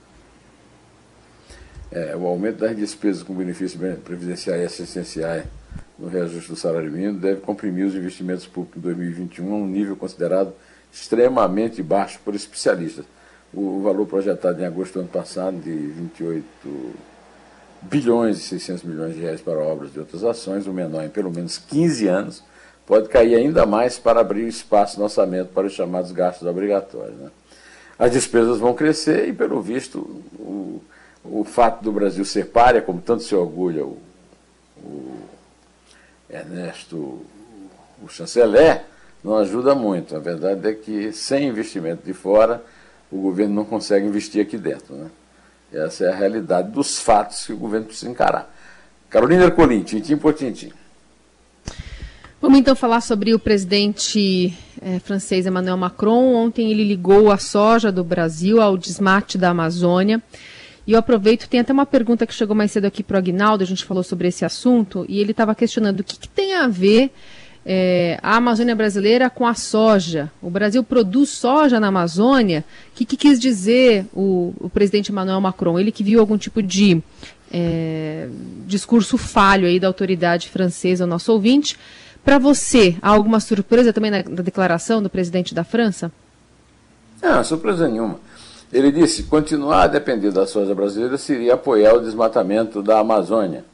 é, 1.91 2.17
o 2.17 2.27
aumento 2.27 2.59
das 2.59 2.77
despesas 2.77 3.23
com 3.23 3.35
benefícios 3.35 3.81
previdenciais 4.05 4.79
essenciais 4.79 5.45
no 5.99 6.09
reajuste 6.09 6.51
do 6.51 6.57
salário 6.57 6.91
mínimo 6.91 7.19
deve 7.19 7.41
comprimir 7.41 7.87
os 7.87 7.95
investimentos 7.95 8.47
públicos 8.47 8.79
em 8.79 8.83
2021 8.83 9.53
a 9.53 9.57
um 9.57 9.67
nível 9.67 9.97
considerado 9.97 10.53
extremamente 10.93 11.83
baixo 11.83 12.21
por 12.25 12.35
especialistas. 12.35 13.05
O, 13.53 13.79
o 13.79 13.83
valor 13.83 14.07
projetado 14.07 14.61
em 14.61 14.67
agosto 14.67 14.95
do 14.95 15.01
ano 15.01 15.09
passado, 15.09 15.59
de 15.59 15.71
28 15.71 16.45
bilhões 17.83 18.39
e 18.39 18.41
600 18.43 18.85
milhões 18.85 19.15
de 19.15 19.21
reais 19.21 19.41
para 19.41 19.59
obras 19.59 19.91
e 19.95 19.99
outras 19.99 20.25
ações, 20.25 20.67
o 20.67 20.73
menor 20.73 21.05
em 21.05 21.09
pelo 21.09 21.31
menos 21.31 21.59
15 21.59 22.07
anos, 22.07 22.45
pode 22.87 23.09
cair 23.09 23.35
ainda 23.35 23.67
mais 23.67 23.99
para 23.99 24.21
abrir 24.21 24.47
espaço 24.47 24.99
no 24.99 25.05
orçamento 25.05 25.49
para 25.53 25.67
os 25.67 25.73
chamados 25.73 26.13
gastos 26.13 26.47
obrigatórios. 26.47 27.19
Né? 27.19 27.31
As 27.99 28.13
despesas 28.13 28.59
vão 28.59 28.75
crescer 28.75 29.29
e, 29.29 29.33
pelo 29.33 29.61
visto, 29.61 29.99
o, 30.39 30.81
o 31.31 31.45
fato 31.45 31.83
do 31.83 31.93
Brasil 31.93 32.25
ser 32.25 32.47
párea, 32.47 32.83
como 32.83 33.01
tanto 33.01 33.23
se 33.23 33.35
orgulha 33.35 33.85
o, 33.85 33.99
o 34.83 35.19
Ernesto, 36.31 37.25
o 38.03 38.09
chanceler, 38.09 38.85
não 39.23 39.37
ajuda 39.37 39.75
muito. 39.75 40.17
A 40.17 40.19
verdade 40.19 40.69
é 40.69 40.73
que 40.73 41.13
sem 41.13 41.49
investimento 41.49 42.05
de 42.05 42.13
fora, 42.13 42.63
o 43.11 43.21
governo 43.21 43.55
não 43.55 43.65
consegue 43.65 44.07
investir 44.07 44.43
aqui 44.43 44.57
dentro. 44.57 44.95
Né? 44.95 45.11
Essa 45.73 46.05
é 46.05 46.13
a 46.13 46.15
realidade 46.15 46.71
dos 46.71 46.99
fatos 46.99 47.47
que 47.47 47.53
o 47.53 47.57
governo 47.57 47.87
precisa 47.87 48.11
encarar. 48.11 48.55
Carolina 49.11 49.45
Ercolim, 49.45 49.83
tintim 49.83 50.17
por 50.17 50.35
tintim. 50.35 50.73
Vamos 52.41 52.61
então 52.61 52.77
falar 52.77 53.01
sobre 53.01 53.35
o 53.35 53.39
presidente 53.39 54.57
eh, 54.81 55.01
francês 55.01 55.45
Emmanuel 55.45 55.77
Macron. 55.77 56.35
Ontem 56.35 56.71
ele 56.71 56.85
ligou 56.85 57.33
a 57.33 57.39
soja 57.39 57.91
do 57.91 58.05
Brasil 58.05 58.61
ao 58.61 58.79
desmate 58.79 59.37
da 59.37 59.51
Amazônia. 59.51 60.23
E 60.89 60.93
eu 60.93 60.99
aproveito, 60.99 61.47
tem 61.51 61.61
até 61.61 61.71
uma 61.71 61.85
pergunta 61.85 62.27
que 62.27 62.33
chegou 62.33 62.57
mais 62.57 62.71
cedo 62.73 62.87
aqui 62.87 63.03
para 63.03 63.17
o 63.17 63.19
Agnaldo, 63.19 63.63
a 63.63 63.67
gente 63.67 63.85
falou 63.85 64.03
sobre 64.03 64.29
esse 64.29 64.43
assunto, 64.43 65.05
e 65.07 65.21
ele 65.21 65.33
estava 65.33 65.55
questionando 65.55 66.01
o 66.01 66.03
que, 66.03 66.19
que, 66.19 66.27
tem 66.27 66.55
a 66.55 66.67
ver 66.67 67.11
é, 67.67 68.19
a 68.23 68.37
Amazônia 68.37 68.75
brasileira 68.75 69.29
com 69.29 69.47
a 69.47 69.53
soja. 69.53 70.33
O 70.41 70.49
Brasil 70.49 70.83
produz 70.83 71.29
soja 71.29 71.79
na 71.79 71.89
Amazônia. 71.89 72.65
O 72.91 72.97
que, 72.97 73.05
que 73.05 73.19
quis 73.19 73.39
dizer 73.39 74.07
o, 74.15 74.55
o, 74.59 74.71
presidente 74.71 75.13
Emmanuel 75.13 75.43
Macron? 75.43 75.79
Ele 75.79 75.93
que 75.93 76.03
viu 76.03 76.21
algum 76.21 76.39
tipo 76.39 76.63
de 76.63 77.03
é, 77.53 78.27
discurso 78.67 79.19
falho 79.19 79.67
aí 79.67 79.79
da 79.79 79.89
autoridade 79.89 80.49
francesa, 80.49 81.05
o 81.05 81.07
nosso 81.07 81.31
ouvinte. 81.31 81.79
Para 82.25 82.39
você, 82.39 82.97
há 83.03 83.11
alguma 83.11 83.41
surpresa 83.41 83.93
também 83.93 84.11
na, 84.11 84.23
na 84.23 84.43
declaração 84.43 85.03
do 85.03 85.11
presidente 85.11 85.55
da 85.55 85.65
França? 85.65 86.11
Não, 87.21 87.45
surpresa 87.45 87.87
nenhuma. 87.87 88.19
Ele 88.73 88.93
disse: 88.93 89.25
continuar 89.25 89.85
a 89.85 89.87
depender 89.87 90.31
da 90.31 90.47
soja 90.47 90.75
brasileira 90.75 91.17
seria 91.17 91.55
apoiar 91.55 91.95
o 91.95 92.01
desmatamento 92.01 92.83
da 92.83 92.99
Amazônia. 92.99 93.65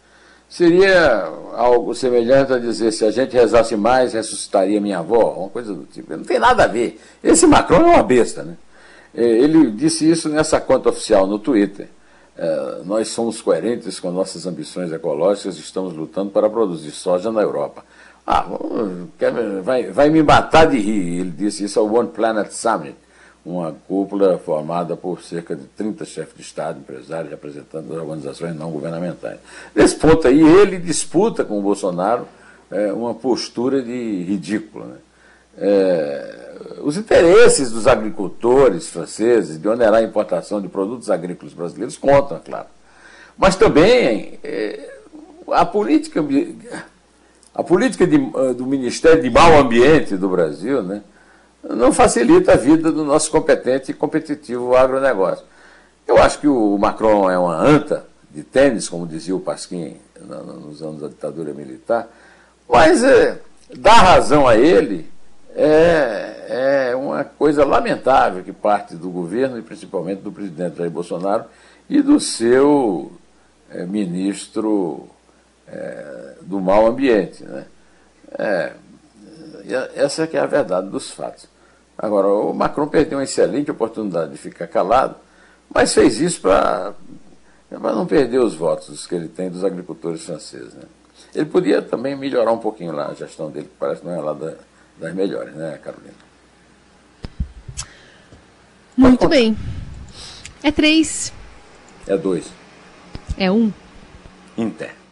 seria 0.48 1.28
algo 1.54 1.94
semelhante 1.94 2.52
a 2.52 2.58
dizer 2.58 2.92
se 2.92 3.04
a 3.04 3.10
gente 3.10 3.34
rezasse 3.34 3.76
mais, 3.76 4.12
ressuscitaria 4.12 4.80
minha 4.80 4.98
avó, 4.98 5.34
uma 5.38 5.48
coisa 5.48 5.74
do 5.74 5.84
tipo. 5.84 6.16
Não 6.16 6.24
tem 6.24 6.38
nada 6.38 6.64
a 6.64 6.68
ver. 6.68 7.00
Esse 7.22 7.46
Macron 7.46 7.82
é 7.82 7.94
uma 7.94 8.02
besta, 8.02 8.42
né? 8.42 8.56
É, 9.14 9.22
ele 9.22 9.70
disse 9.70 10.08
isso 10.08 10.28
nessa 10.28 10.60
conta 10.60 10.88
oficial 10.90 11.26
no 11.26 11.38
Twitter. 11.38 11.88
É, 12.36 12.80
nós 12.84 13.08
somos 13.08 13.40
coerentes 13.40 14.00
com 14.00 14.10
nossas 14.10 14.46
ambições 14.46 14.92
ecológicas 14.92 15.56
e 15.56 15.60
estamos 15.60 15.94
lutando 15.94 16.30
para 16.30 16.50
produzir 16.50 16.90
soja 16.90 17.30
na 17.30 17.40
Europa. 17.40 17.84
Ah, 18.26 18.46
vai, 19.62 19.90
vai 19.90 20.08
me 20.08 20.22
matar 20.22 20.66
de 20.66 20.78
rir. 20.78 21.20
Ele 21.20 21.30
disse 21.30 21.64
isso 21.64 21.78
ao 21.78 21.92
One 21.92 22.08
Planet 22.08 22.50
Summit, 22.50 22.96
uma 23.44 23.74
cúpula 23.86 24.38
formada 24.38 24.96
por 24.96 25.22
cerca 25.22 25.54
de 25.54 25.64
30 25.64 26.04
chefes 26.04 26.34
de 26.34 26.42
Estado, 26.42 26.78
empresários, 26.78 27.30
representantes 27.30 27.88
das 27.88 27.98
organizações 27.98 28.56
não 28.56 28.70
governamentais. 28.70 29.38
Nesse 29.74 29.96
ponto 29.96 30.26
aí, 30.26 30.40
ele 30.40 30.78
disputa 30.78 31.44
com 31.44 31.58
o 31.58 31.62
Bolsonaro 31.62 32.26
é, 32.70 32.90
uma 32.92 33.14
postura 33.14 33.82
de 33.82 34.24
ridícula. 34.24 34.86
Né? 34.86 34.96
É, 35.58 36.54
os 36.82 36.96
interesses 36.96 37.70
dos 37.70 37.86
agricultores 37.86 38.88
franceses 38.88 39.60
de 39.60 39.68
onerar 39.68 39.96
a 39.96 40.02
importação 40.02 40.60
de 40.60 40.68
produtos 40.68 41.10
agrícolas 41.10 41.52
brasileiros 41.52 41.98
contam, 41.98 42.38
é 42.38 42.40
claro. 42.40 42.66
Mas 43.36 43.56
também 43.56 44.38
é, 44.42 44.90
a 45.50 45.66
política, 45.66 46.24
a 47.54 47.62
política 47.62 48.06
de, 48.06 48.16
do 48.56 48.64
Ministério 48.66 49.22
de 49.22 49.28
Mal 49.28 49.58
Ambiente 49.58 50.16
do 50.16 50.28
Brasil 50.30 50.82
né, 50.82 51.02
não 51.71 51.92
facilita 51.92 52.52
a 52.52 52.56
vida 52.56 52.92
do 52.92 53.04
nosso 53.04 53.30
competente 53.30 53.90
e 53.90 53.94
competitivo 53.94 54.76
agronegócio. 54.76 55.44
Eu 56.06 56.18
acho 56.18 56.38
que 56.38 56.49
o 56.49 56.76
Macron 56.76 57.30
é 57.30 57.38
uma 57.38 57.56
anta 57.56 58.04
de 58.30 58.42
tênis, 58.42 58.88
como 58.88 59.06
dizia 59.06 59.35
o 59.35 59.40
Pasquim 59.40 59.97
nos 60.21 60.83
anos 60.83 61.00
da 61.00 61.09
ditadura 61.09 61.52
militar, 61.52 62.09
mas 62.68 63.02
é, 63.04 63.38
dá 63.76 63.92
razão 63.92 64.47
a 64.47 64.56
ele 64.56 65.09
é, 65.54 66.90
é 66.90 66.97
uma 66.97 67.25
coisa 67.25 67.64
lamentável 67.64 68.42
que 68.42 68.52
parte 68.52 68.97
do 68.97 69.09
governo 69.09 69.59
e 69.59 69.62
principalmente 69.62 70.21
do 70.21 70.33
presidente 70.33 70.78
Jair 70.78 70.90
Bolsonaro 70.90 71.44
e 71.88 72.02
do 72.02 72.18
seu 72.18 73.12
é, 73.71 73.87
ministro 73.87 75.09
é, 75.68 76.35
do 76.42 76.61
mau 76.61 76.87
ambiente. 76.87 77.44
Né? 77.44 77.66
É, 78.38 78.73
essa 79.94 80.25
é 80.25 80.26
que 80.26 80.37
é 80.37 80.40
a 80.40 80.47
verdade 80.47 80.88
dos 80.88 81.11
fatos. 81.11 81.49
Agora, 81.96 82.28
o 82.28 82.52
Macron 82.52 82.88
perdeu 82.88 83.18
uma 83.18 83.24
excelente 83.24 83.70
oportunidade 83.70 84.32
de 84.32 84.38
ficar 84.38 84.66
calado, 84.66 85.16
mas 85.72 85.94
fez 85.94 86.20
isso 86.20 86.40
para 86.40 86.94
não 87.70 88.06
perder 88.06 88.38
os 88.38 88.54
votos 88.54 89.06
que 89.06 89.14
ele 89.14 89.28
tem 89.28 89.48
dos 89.48 89.64
agricultores 89.64 90.24
franceses. 90.24 90.74
Né? 90.74 90.82
Ele 91.34 91.46
podia 91.46 91.80
também 91.80 92.16
melhorar 92.16 92.52
um 92.52 92.58
pouquinho 92.58 92.92
lá 92.92 93.08
a 93.08 93.14
gestão 93.14 93.50
dele, 93.50 93.66
que 93.66 93.74
parece 93.78 94.00
que 94.00 94.06
não 94.06 94.14
é 94.14 94.20
lá 94.20 94.32
da, 94.32 94.54
das 94.98 95.14
melhores, 95.14 95.54
né, 95.54 95.78
Carolina? 95.82 96.14
Muito 98.96 99.28
bem. 99.28 99.56
É 100.62 100.70
três. 100.70 101.32
É 102.06 102.16
dois. 102.16 102.46
É 103.36 103.50
um. 103.50 103.72
Inter. 104.56 105.03